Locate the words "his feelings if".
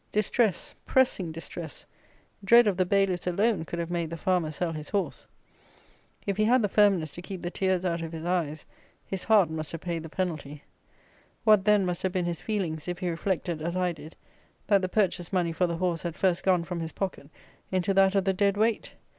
12.25-12.97